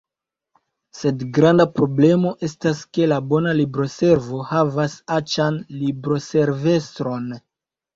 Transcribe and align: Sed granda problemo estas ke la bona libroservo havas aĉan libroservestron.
Sed 0.99 1.25
granda 1.37 1.67
problemo 1.75 2.33
estas 2.49 2.81
ke 2.99 3.11
la 3.13 3.21
bona 3.35 3.55
libroservo 3.61 4.43
havas 4.57 5.01
aĉan 5.23 5.65
libroservestron. 5.87 7.35